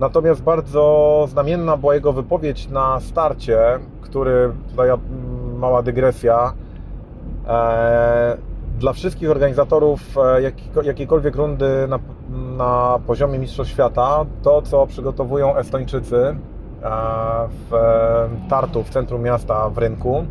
[0.00, 3.58] natomiast bardzo znamienna była jego wypowiedź na starcie,
[4.00, 4.88] który, tutaj
[5.58, 6.52] mała dygresja,
[7.48, 10.52] eee, dla wszystkich organizatorów e,
[10.84, 11.98] jakiejkolwiek rundy na,
[12.56, 16.36] na poziomie Mistrzostw Świata, to co przygotowują Estończycy e,
[17.70, 20.24] w e, Tartu, w centrum miasta, w rynku,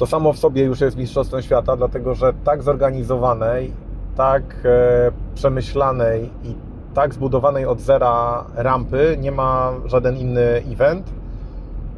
[0.00, 3.72] to samo w sobie już jest Mistrzostwem Świata, dlatego że tak zorganizowanej,
[4.16, 6.54] tak e, przemyślanej i
[6.94, 11.10] tak zbudowanej od zera rampy nie ma żaden inny event.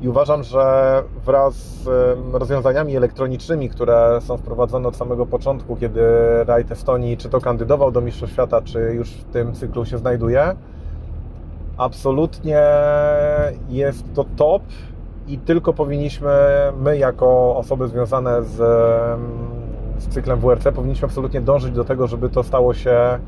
[0.00, 1.88] I uważam, że wraz z
[2.32, 6.00] rozwiązaniami elektronicznymi, które są wprowadzone od samego początku, kiedy
[6.46, 10.56] Raid Estonii czy to kandydował do Mistrzostw Świata, czy już w tym cyklu się znajduje,
[11.76, 12.62] absolutnie
[13.68, 14.62] jest to top
[15.28, 16.30] i tylko powinniśmy,
[16.78, 18.56] my jako osoby związane z,
[19.98, 23.18] z cyklem WRC, powinniśmy absolutnie dążyć do tego, żeby to stało się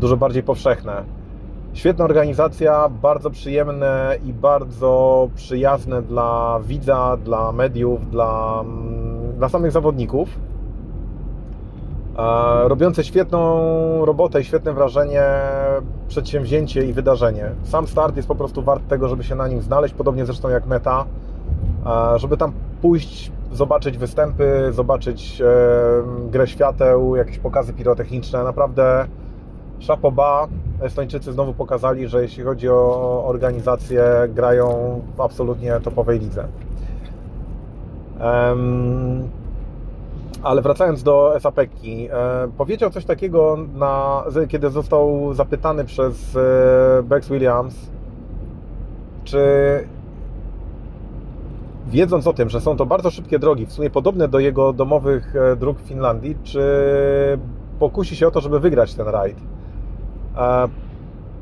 [0.00, 1.04] dużo bardziej powszechne.
[1.72, 9.72] Świetna organizacja, bardzo przyjemne i bardzo przyjazne dla widza, dla mediów, dla, mm, dla samych
[9.72, 10.28] zawodników.
[12.64, 15.22] Robiące świetną robotę i świetne wrażenie
[16.08, 17.50] przedsięwzięcie i wydarzenie.
[17.62, 20.66] Sam start jest po prostu wart tego, żeby się na nim znaleźć, podobnie zresztą jak
[20.66, 21.04] meta,
[22.16, 25.46] żeby tam pójść, zobaczyć występy, zobaczyć e,
[26.30, 28.44] grę świateł, jakieś pokazy pirotechniczne.
[28.44, 29.06] Naprawdę
[29.78, 30.48] Szapoba.
[30.80, 36.48] Estończycy znowu pokazali, że jeśli chodzi o organizację, grają w absolutnie topowej lidze.
[40.44, 47.28] Ale wracając do SAPeki, e, powiedział coś takiego, na, kiedy został zapytany przez e, Bex
[47.28, 47.90] Williams,
[49.24, 49.40] czy
[51.86, 55.36] wiedząc o tym, że są to bardzo szybkie drogi, w sumie podobne do jego domowych
[55.36, 56.62] e, dróg w Finlandii, czy
[57.78, 59.36] pokusi się o to, żeby wygrać ten rajd?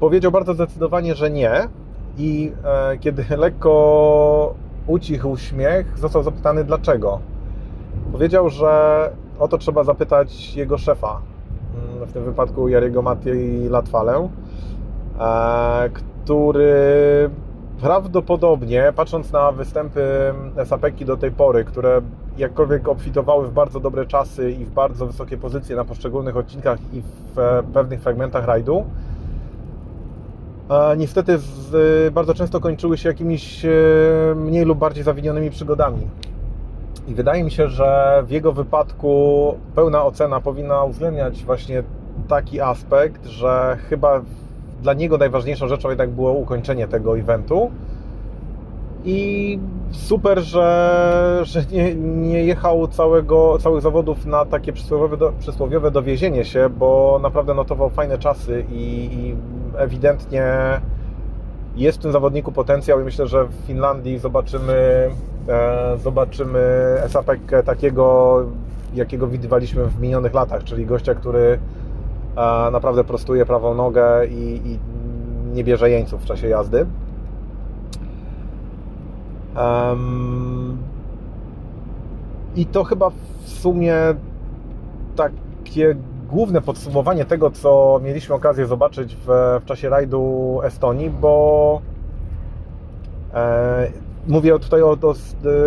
[0.01, 1.69] Powiedział bardzo zdecydowanie, że nie.
[2.19, 2.53] I
[3.01, 4.55] kiedy lekko
[4.87, 7.32] ucichł śmiech, został zapytany dlaczego.
[8.13, 11.21] Powiedział, że o to trzeba zapytać jego szefa,
[11.75, 14.29] mm, w tym wypadku Jariego Matiej Latwalę,
[15.21, 15.91] e,
[16.25, 17.31] który
[17.81, 22.01] prawdopodobnie, patrząc na występy SAPeki do tej pory, które
[22.39, 27.03] jakkolwiek obfitowały w bardzo dobre czasy i w bardzo wysokie pozycje na poszczególnych odcinkach i
[27.35, 28.85] w e, pewnych fragmentach rajdu,
[30.69, 31.39] a niestety
[32.13, 33.71] bardzo często kończyły się jakimiś e,
[34.37, 36.09] mniej lub bardziej zawinionymi przygodami.
[37.09, 41.83] I wydaje mi się, że w jego wypadku pełna ocena powinna uwzględniać właśnie
[42.29, 44.21] taki aspekt, że chyba
[44.83, 47.71] dla niego najważniejszą rzeczą jednak było ukończenie tego eventu.
[49.05, 49.59] I
[49.91, 56.45] super, że, że nie, nie jechał całego, całych zawodów na takie przysłowiowe, do, przysłowiowe dowiezienie
[56.45, 59.37] się, bo naprawdę notował fajne czasy i, i
[59.77, 60.55] ewidentnie
[61.77, 65.11] jest w tym zawodniku potencjał i myślę, że w Finlandii zobaczymy,
[65.97, 68.45] zobaczymy SAPek takiego,
[68.95, 71.59] jakiego widywaliśmy w minionych latach, czyli gościa, który
[72.37, 74.79] e, naprawdę prostuje prawą nogę i, i
[75.55, 76.87] nie bierze jeńców w czasie jazdy.
[82.57, 83.95] I to chyba w sumie
[85.17, 85.95] takie
[86.29, 89.27] główne podsumowanie tego, co mieliśmy okazję zobaczyć w,
[89.63, 91.81] w czasie rajdu Estonii, bo
[93.35, 93.91] e,
[94.27, 95.15] mówię tutaj o, o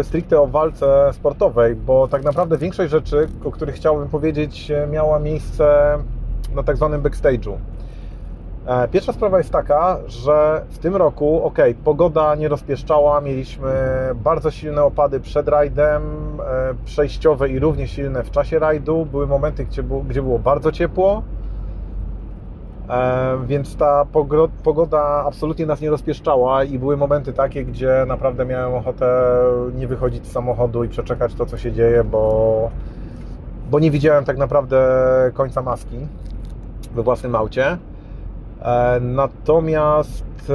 [0.04, 5.98] stricte o walce sportowej, bo tak naprawdę większość rzeczy, o których chciałbym powiedzieć, miała miejsce
[6.56, 7.58] na tak zwanym backstage'u.
[8.66, 13.72] E, Pierwsza sprawa jest taka, że w tym roku, ok, pogoda nie rozpieszczała, mieliśmy
[14.16, 16.02] bardzo silne opady przed rajdem,
[16.40, 19.06] e, przejściowe i równie silne w czasie rajdu.
[19.06, 21.45] Były momenty, gdzie było, gdzie było bardzo ciepło, e,
[23.46, 24.06] więc ta
[24.64, 29.36] pogoda absolutnie nas nie rozpieszczała i były momenty takie, gdzie naprawdę miałem ochotę
[29.76, 32.70] nie wychodzić z samochodu i przeczekać to, co się dzieje, bo,
[33.72, 34.78] bo nie widziałem tak naprawdę
[35.34, 35.98] końca maski
[36.96, 37.78] we własnym aucie.
[38.62, 40.54] E, Natomiast e,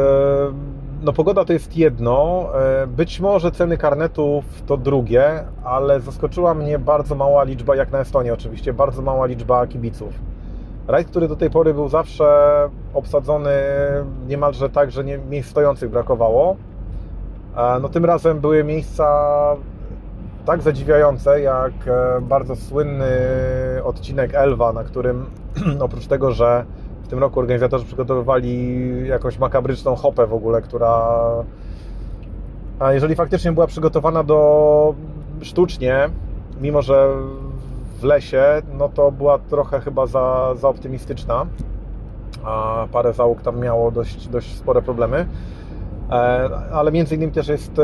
[1.03, 6.79] no pogoda to jest jedno, e, być może ceny karnetów to drugie, ale zaskoczyła mnie
[6.79, 10.30] bardzo mała liczba, jak na Estonię oczywiście, bardzo mała liczba kibiców.
[10.91, 12.25] Rajd, który do tej pory był zawsze
[12.95, 13.51] obsadzony
[14.29, 16.57] niemalże tak, że nie, miejsc stojących brakowało,
[17.57, 19.07] e, no tym razem były miejsca
[20.47, 23.07] tak zadziwiające, jak e, bardzo słynny
[23.85, 25.27] odcinek Elwa, na którym
[25.81, 26.65] oprócz tego, że
[27.03, 31.09] w tym roku organizatorzy przygotowywali jakąś makabryczną hopę w ogóle, która
[32.81, 34.95] a jeżeli faktycznie była przygotowana do
[35.43, 36.11] sztucznie,
[36.61, 37.09] mimo że
[38.01, 41.47] w lesie, no to była trochę chyba za, za optymistyczna.
[42.45, 45.27] A parę załóg tam miało dość, dość spore problemy.
[46.11, 46.13] E,
[46.73, 47.83] ale między innymi też jest e,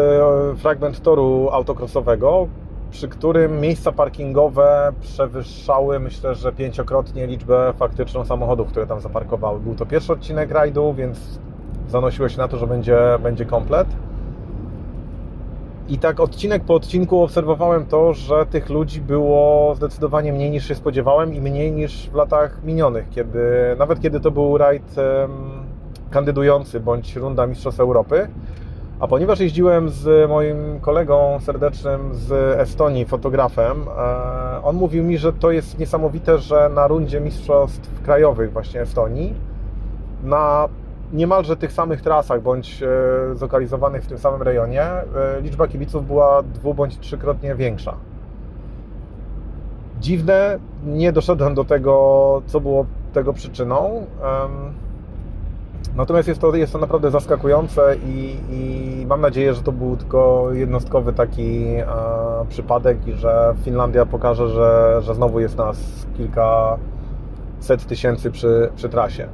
[0.56, 2.48] fragment toru autokrosowego,
[2.90, 9.60] przy którym miejsca parkingowe przewyższały myślę, że pięciokrotnie liczbę faktyczną samochodów, które tam zaparkowały.
[9.60, 11.40] Był to pierwszy odcinek rajdu, więc
[11.88, 13.88] zanosiło się na to, że będzie, będzie komplet.
[15.88, 20.74] I tak odcinek po odcinku obserwowałem to, że tych ludzi było zdecydowanie mniej niż się
[20.74, 23.40] spodziewałem i mniej niż w latach minionych, kiedy
[23.78, 24.94] nawet kiedy to był rajd
[26.10, 28.28] kandydujący bądź runda Mistrzostw Europy.
[29.00, 35.32] A ponieważ jeździłem z moim kolegą serdecznym z Estonii, fotografem, e, on mówił mi, że
[35.32, 39.34] to jest niesamowite, że na rundzie Mistrzostw Krajowych właśnie Estonii,
[40.22, 40.68] na
[41.12, 42.86] niemalże tych samych trasach, bądź e,
[43.34, 45.04] zlokalizowanych w tym samym rejonie, e,
[45.40, 47.94] liczba kibiców była dwu bądź trzykrotnie większa.
[50.00, 54.06] Dziwne, nie doszedłem do tego, co było tego przyczyną.
[55.96, 60.48] Natomiast jest to, jest to naprawdę zaskakujące i, i mam nadzieję, że to był tylko
[60.52, 61.86] jednostkowy taki e,
[62.48, 66.76] przypadek i że Finlandia pokaże, że, że znowu jest nas kilka
[67.60, 69.28] set tysięcy przy, przy trasie.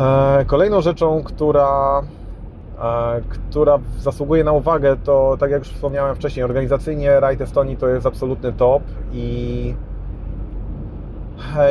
[0.00, 2.02] E, kolejną rzeczą, która,
[2.82, 7.88] e, która zasługuje na uwagę, to tak jak już wspomniałem wcześniej, organizacyjnie Raid Estonii to
[7.88, 8.82] jest absolutny top
[9.12, 9.74] i,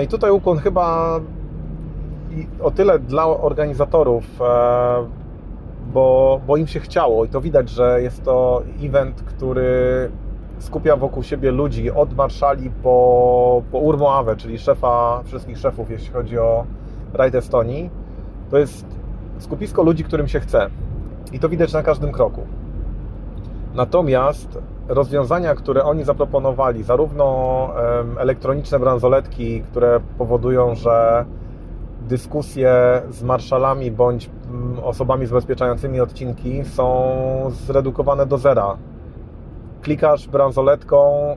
[0.03, 1.19] i tutaj ukłon chyba
[2.61, 5.05] o tyle dla organizatorów, e,
[5.93, 10.11] bo, bo im się chciało i to widać, że jest to event, który
[10.59, 16.37] skupia wokół siebie ludzi od marszali po, po Urmoawę, czyli szefa wszystkich szefów, jeśli chodzi
[16.37, 16.65] o
[17.13, 17.98] Raid Estonii.
[18.51, 18.85] To jest
[19.39, 20.69] skupisko ludzi, którym się chce.
[21.31, 22.41] I to widać na każdym kroku.
[23.75, 27.69] Natomiast rozwiązania, które oni zaproponowali, zarówno
[28.17, 31.25] elektroniczne bransoletki, które powodują, że
[32.07, 37.11] dyskusje z marszalami bądź mm, osobami zabezpieczającymi odcinki są
[37.49, 38.77] zredukowane do zera.
[39.81, 41.35] Klikasz bransoletką,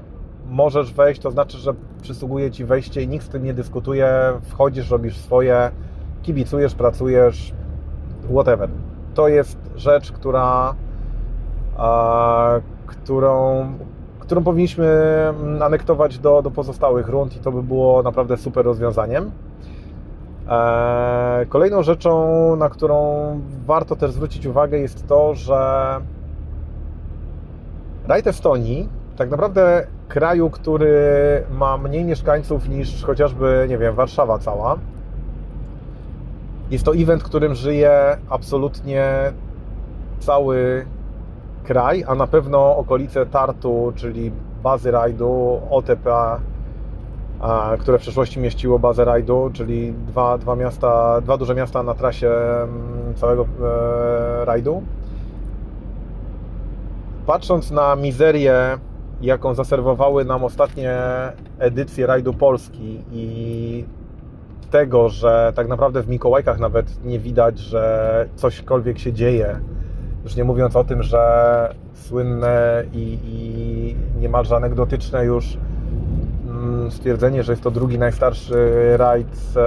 [0.48, 4.08] możesz wejść, to znaczy, że przysługuje Ci wejście i nikt z tym nie dyskutuje,
[4.42, 5.70] wchodzisz, robisz swoje,
[6.22, 7.52] kibicujesz, pracujesz,
[8.30, 8.68] whatever.
[9.14, 10.74] To jest rzecz, która,
[12.86, 13.66] którą,
[14.20, 14.86] którą powinniśmy
[15.60, 19.30] anektować do, do pozostałych rund i to by było naprawdę super rozwiązaniem.
[20.48, 26.00] E, kolejną rzeczą, na którą warto też zwrócić uwagę, jest to, że
[28.08, 30.96] Rajd Estonii, tak naprawdę kraju, który
[31.50, 34.78] ma mniej mieszkańców niż chociażby, nie wiem, Warszawa cała,
[36.72, 39.32] jest to event, którym żyje absolutnie
[40.20, 40.86] cały
[41.64, 44.32] kraj, a na pewno okolice Tartu, czyli
[44.62, 46.10] bazy rajdu, OTP,
[47.78, 52.30] które w przeszłości mieściło bazę rajdu, czyli dwa, dwa, miasta, dwa duże miasta na trasie
[52.30, 54.82] mm, całego e, rajdu.
[57.26, 58.78] Patrząc na mizerię,
[59.20, 60.98] jaką zaserwowały nam ostatnie
[61.58, 63.81] edycje rajdu Polski i
[64.72, 69.60] tego, że tak naprawdę w Mikołajkach nawet nie widać, że cośkolwiek się dzieje,
[70.24, 75.56] już nie mówiąc o tym, że słynne i, i niemalże anegdotyczne już
[76.48, 79.60] mm, stwierdzenie, że jest to drugi najstarszy rajd e,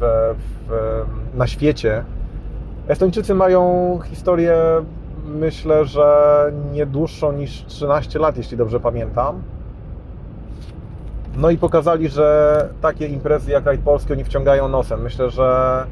[0.00, 0.34] w,
[0.68, 2.04] w, na świecie.
[2.88, 4.56] Estończycy mają historię,
[5.26, 9.42] myślę, że nie dłuższą niż 13 lat, jeśli dobrze pamiętam.
[11.36, 15.02] No i pokazali, że takie imprezy jak Rajd Polski oni wciągają nosem.
[15.02, 15.86] Myślę, że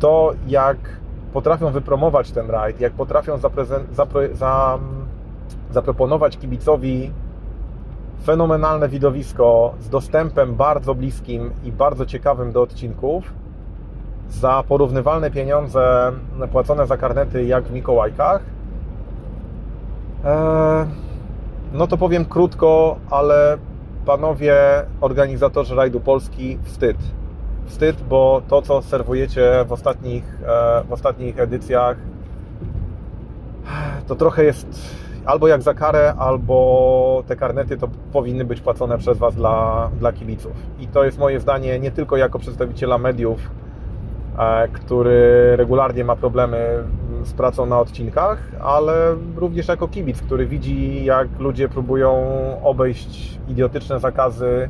[0.00, 0.76] to jak
[1.32, 3.38] potrafią wypromować ten rajd, jak potrafią
[4.32, 4.78] za
[5.70, 7.12] zaproponować kibicowi
[8.24, 13.32] fenomenalne widowisko z dostępem bardzo bliskim i bardzo ciekawym do odcinków
[14.28, 16.12] za porównywalne pieniądze
[16.52, 18.42] płacone za karnety jak w Mikołajkach.
[20.24, 20.86] Eee,
[21.72, 23.58] no to powiem krótko, ale
[24.06, 24.56] panowie
[25.00, 26.96] organizatorzy rajdu Polski, wstyd.
[27.66, 31.96] wstyd, bo to, co serwujecie w ostatnich, e, w ostatnich edycjach,
[34.06, 34.66] to trochę jest
[35.24, 40.12] albo jak za karę, albo te karnety to powinny być płacone przez Was dla, dla
[40.12, 40.52] kibiców.
[40.80, 43.50] I to jest moje zdanie nie tylko jako przedstawiciela mediów,
[44.38, 46.84] e, który regularnie ma problemy
[47.24, 52.22] z pracą na odcinkach, ale również jako kibic, który widzi, jak ludzie próbują
[52.62, 54.68] obejść idiotyczne zakazy,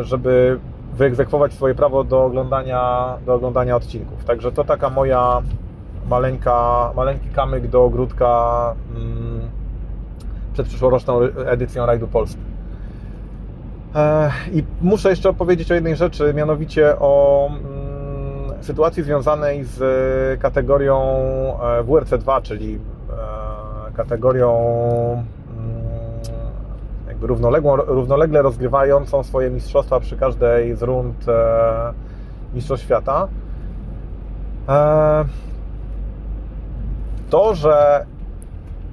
[0.00, 0.58] żeby
[0.94, 4.24] wyegzekwować swoje prawo do oglądania, do oglądania odcinków.
[4.24, 5.42] Także to taka moja
[6.08, 9.40] maleńka, maleńki kamyk do ogródka mm,
[10.52, 12.40] przed przyszłoroczną edycją Rajdu Polski.
[13.94, 17.73] E, I muszę jeszcze opowiedzieć o jednej rzeczy, mianowicie o mm,
[18.64, 22.78] sytuacji związanej z kategorią e, WRC2, czyli e,
[23.92, 24.52] kategorią
[25.12, 25.24] mm,
[27.08, 31.24] jakby równoległą, równolegle rozgrywającą swoje mistrzostwa przy każdej z rund
[32.54, 33.28] Mistrzostw Świata.
[37.30, 38.06] To, że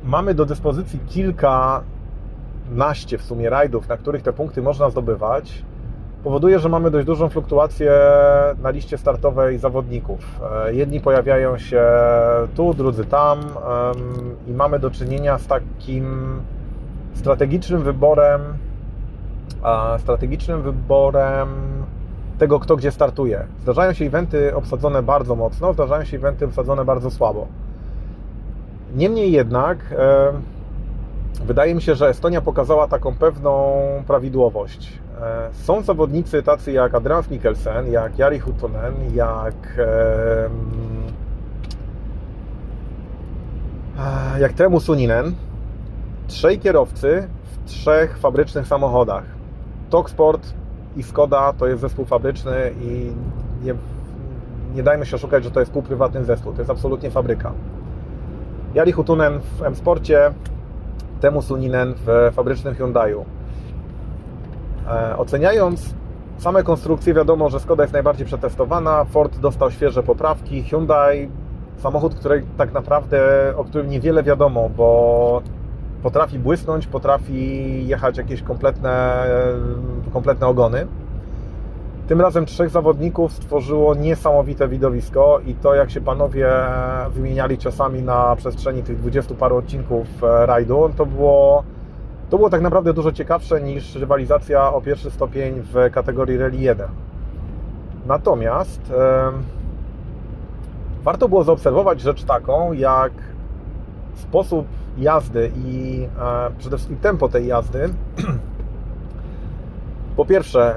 [0.03, 5.63] mamy do dyspozycji kilkanaście w sumie rajdów, na których te punkty można zdobywać,
[6.23, 7.91] powoduje, że mamy dość dużą fluktuację
[8.63, 10.39] na liście startowej zawodników.
[10.67, 11.83] E, jedni pojawiają się
[12.55, 13.39] tu, drudzy tam
[14.47, 16.35] i mamy do czynienia z takim
[17.13, 18.41] strategicznym wyborem
[19.97, 21.49] strategicznym wyborem
[22.37, 23.45] tego, kto gdzie startuje.
[23.61, 27.47] Zdarzają się eventy obsadzone bardzo mocno, zdarzają się eventy obsadzone bardzo słabo.
[28.95, 29.77] Niemniej jednak
[31.45, 34.99] wydaje mi się, że Estonia pokazała taką pewną prawidłowość.
[35.21, 39.55] E, są zawodnicy tacy jak Adrian Mikkelsen, jak Jari Huttunen, jak
[44.39, 45.35] jak Temu Suninen,
[46.27, 49.23] trzej kierowcy w trzech fabrycznych samochodach.
[49.89, 50.53] Toksport
[50.95, 53.11] i Skoda to jest zespół fabryczny i
[53.63, 53.75] nie,
[54.75, 56.53] nie dajmy się oszukać, że to jest półprywatny zespół.
[56.53, 57.51] To jest absolutnie fabryka.
[58.73, 60.33] Jari Hutunen w M-Sporcie,
[61.21, 63.25] Temu Suninen w fabrycznym Hyundaiu.
[64.87, 65.95] E, oceniając
[66.37, 71.29] same konstrukcje, wiadomo, że Skoda jest najbardziej przetestowana, Ford dostał świeże poprawki, Hyundai
[71.77, 73.19] samochód, który tak naprawdę,
[73.57, 75.41] o którym niewiele wiadomo, bo
[76.03, 79.25] potrafi błysnąć, potrafi jechać jakieś kompletne,
[80.13, 80.87] kompletne ogony.
[82.07, 86.49] Tym razem trzech zawodników stworzyło niesamowite widowisko i to, jak się panowie
[87.13, 91.63] wymieniali ciosami na przestrzeni tych dwudziestu paru odcinków e, rajdu, to było,
[92.29, 96.87] to było tak naprawdę dużo ciekawsze niż rywalizacja o pierwszy stopień w kategorii Rally 1.
[98.05, 99.31] Natomiast e,
[101.03, 103.11] warto było zaobserwować rzecz taką, jak
[104.15, 107.89] sposób jazdy i e, przede wszystkim tempo tej jazdy.
[110.17, 110.75] po pierwsze,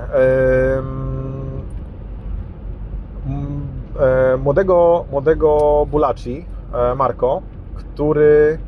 [4.38, 7.42] młodego, młodego Bulaci, e, Marco,
[7.74, 8.58] który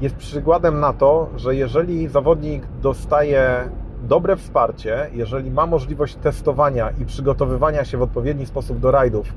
[0.00, 3.68] jest przykładem na to, że jeżeli zawodnik dostaje
[4.02, 9.32] dobre wsparcie, jeżeli ma możliwość testowania i przygotowywania się w odpowiedni sposób do rajdów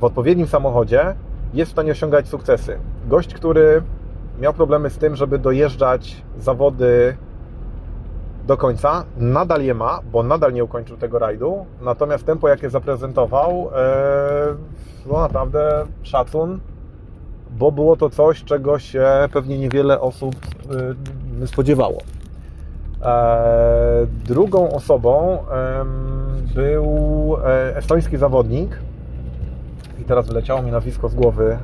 [0.00, 1.14] w odpowiednim samochodzie,
[1.54, 2.78] jest w stanie osiągać sukcesy.
[3.08, 3.82] Gość, który
[4.40, 7.16] miał problemy z tym, żeby dojeżdżać zawody
[8.46, 9.04] do końca.
[9.16, 11.66] Nadal je ma, bo nadal nie ukończył tego rajdu.
[11.80, 14.54] Natomiast tempo, jakie zaprezentował, e,
[15.06, 16.60] no naprawdę szacun,
[17.50, 20.34] bo było to coś, czego się pewnie niewiele osób
[21.42, 21.98] e, spodziewało.
[23.02, 25.38] E, drugą osobą
[26.54, 27.36] był
[27.74, 28.78] estoński zawodnik
[30.00, 31.58] i teraz wyleciało mi nazwisko z głowy.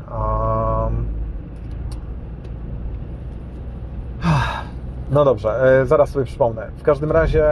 [5.13, 6.71] No dobrze, e, zaraz sobie przypomnę.
[6.77, 7.45] W każdym razie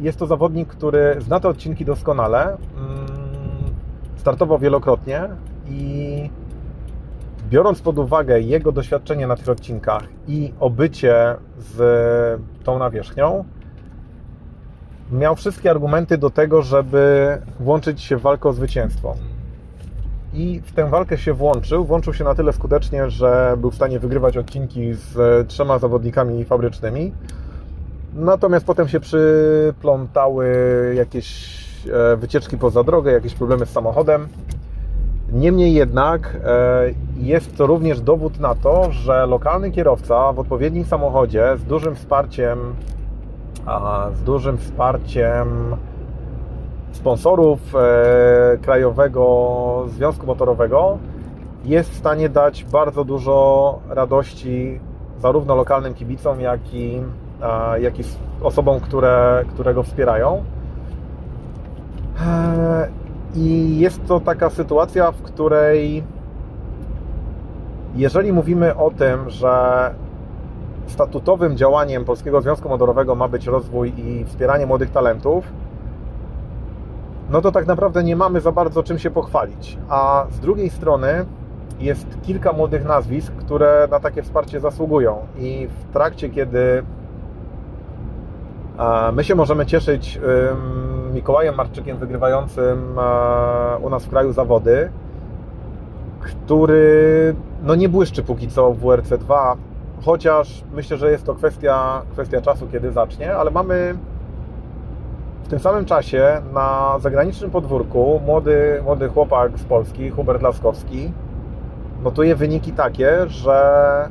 [0.00, 2.58] jest to zawodnik, który zna te odcinki doskonale, mm,
[4.16, 5.28] startował wielokrotnie
[5.68, 6.30] i
[7.50, 13.44] biorąc pod uwagę jego doświadczenie na tych odcinkach i obycie z tą nawierzchnią,
[15.12, 19.14] miał wszystkie argumenty do tego, żeby włączyć się w walkę o zwycięstwo
[20.34, 21.84] i w tę walkę się włączył.
[21.84, 27.12] Włączył się na tyle skutecznie, że był w stanie wygrywać odcinki z trzema zawodnikami fabrycznymi.
[28.14, 30.46] Natomiast potem się przyplątały
[30.96, 31.58] jakieś
[32.12, 34.28] e, wycieczki poza drogę, jakieś problemy z samochodem.
[35.32, 41.56] Niemniej jednak e, jest to również dowód na to, że lokalny kierowca w odpowiednim samochodzie
[41.56, 42.58] z dużym wsparciem,
[44.14, 45.76] z dużym wsparciem
[46.98, 50.98] sponsorów e, Krajowego Związku Motorowego
[51.64, 54.80] jest w stanie dać bardzo dużo radości
[55.22, 57.02] zarówno lokalnym kibicom, jak i,
[57.80, 58.02] jak i
[58.42, 60.44] osobom, które, które go wspierają.
[63.34, 66.02] I jest to taka sytuacja, w której
[67.96, 69.94] jeżeli mówimy o tym, że
[70.86, 75.44] statutowym działaniem Polskiego Związku Motorowego ma być rozwój i wspieranie młodych talentów,
[77.30, 79.78] no to tak naprawdę nie mamy za bardzo czym się pochwalić.
[79.88, 81.24] A z drugiej strony
[81.80, 85.26] jest kilka młodych nazwisk, które na takie wsparcie zasługują.
[85.38, 86.82] I w trakcie, kiedy
[88.78, 90.20] e, my się możemy cieszyć
[91.14, 94.90] Mikołajem Marczykiem wygrywającym e, u nas w kraju zawody,
[96.20, 99.56] który no nie błyszczy póki co w WRC 2,
[100.04, 103.98] chociaż myślę, że jest to kwestia, kwestia czasu, kiedy zacznie, ale mamy
[105.48, 111.12] w tym samym czasie na zagranicznym podwórku młody, młody chłopak z Polski, Hubert Laskowski,
[112.02, 114.08] notuje wyniki takie, że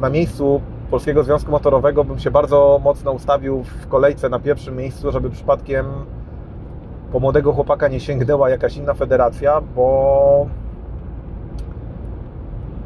[0.00, 5.12] na miejscu Polskiego Związku Motorowego bym się bardzo mocno ustawił w kolejce na pierwszym miejscu,
[5.12, 5.86] żeby przypadkiem
[7.12, 10.46] po młodego chłopaka nie sięgnęła jakaś inna federacja, bo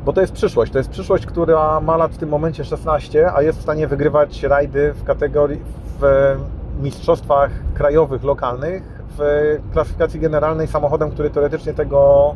[0.05, 0.72] bo to jest przyszłość.
[0.72, 4.43] To jest przyszłość, która ma lat w tym momencie 16, a jest w stanie wygrywać
[4.43, 5.61] rajdy w kategorii
[6.01, 6.37] w
[6.83, 12.35] mistrzostwach krajowych, lokalnych, w klasyfikacji generalnej samochodem, który teoretycznie tego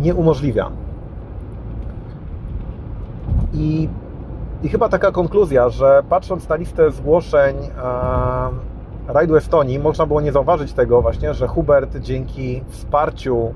[0.00, 0.70] nie umożliwia.
[3.52, 3.88] I,
[4.62, 10.32] i chyba taka konkluzja, że patrząc na listę zgłoszeń e, rajdu Estonii, można było nie
[10.32, 13.54] zauważyć tego właśnie, że Hubert dzięki wsparciu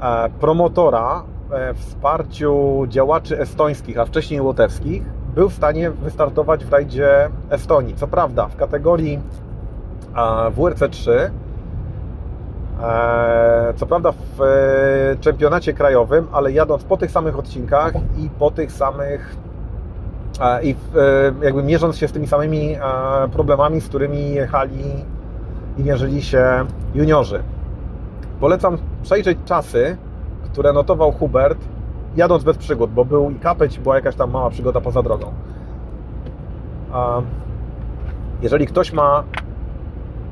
[0.00, 5.02] e, promotora e, wsparciu działaczy estońskich, a wcześniej łotewskich,
[5.34, 7.94] był w stanie wystartować w rajdzie Estonii.
[7.94, 9.20] Co prawda w kategorii
[10.56, 11.30] WRC 3,
[12.82, 18.50] e, co prawda w e, czempionacie krajowym, ale jadąc po tych samych odcinkach i po
[18.50, 19.36] tych samych
[20.62, 22.76] i e, jakby mierząc się z tymi samymi
[23.32, 25.04] problemami, z którymi jechali
[25.78, 26.64] i mierzyli się
[26.94, 27.42] juniorzy.
[28.40, 29.96] Polecam przejrzeć czasy,
[30.44, 31.58] które notował Hubert,
[32.16, 35.32] jadąc bez przygód, bo był i kapeć, była jakaś tam mała przygoda poza drogą.
[36.92, 37.22] A
[38.42, 39.24] jeżeli ktoś ma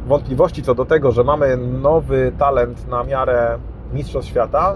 [0.07, 3.59] wątpliwości co do tego, że mamy nowy talent na miarę
[3.93, 4.75] Mistrzostw Świata,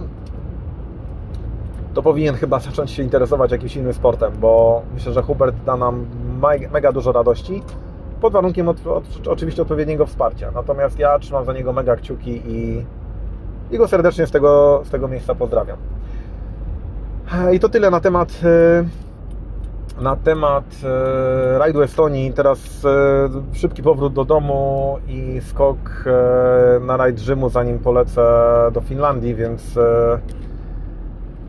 [1.94, 6.06] to powinien chyba zacząć się interesować jakimś innym sportem, bo myślę, że Hubert da nam
[6.40, 7.62] me- mega dużo radości,
[8.20, 10.50] pod warunkiem od, od, oczywiście odpowiedniego wsparcia.
[10.50, 12.84] Natomiast ja trzymam za niego mega kciuki i,
[13.70, 15.76] i go serdecznie z tego, z tego miejsca pozdrawiam.
[17.52, 18.84] I to tyle na temat e,
[20.02, 22.32] na temat e, rajdu Estonii.
[22.32, 26.04] Teraz e, szybki powrót do domu i skok
[26.80, 28.22] na rajd Rzymu, zanim polecę
[28.72, 29.62] do Finlandii, więc,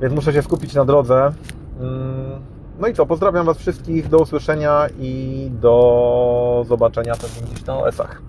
[0.01, 1.31] więc muszę się skupić na drodze.
[1.79, 7.77] Mm, No i co, pozdrawiam Was wszystkich, do usłyszenia i do zobaczenia pewnie gdzieś na
[7.77, 8.21] OS-ach.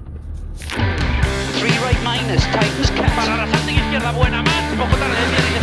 [1.59, 3.17] Three right minus, tightens cap.
[3.17, 4.65] Para la salta izquierda, buena más.
[4.79, 5.56] Poco tarde,